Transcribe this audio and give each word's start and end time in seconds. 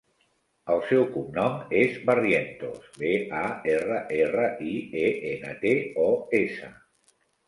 El 0.75 0.79
seu 0.91 1.03
cognom 1.15 1.57
és 1.81 1.99
Barrientos: 2.09 2.87
be, 3.01 3.11
a, 3.41 3.43
erra, 3.73 3.99
erra, 4.21 4.47
i, 4.71 4.73
e, 5.03 5.05
ena, 5.33 5.53
te, 5.67 5.75
o, 6.05 6.07
essa. 6.39 6.71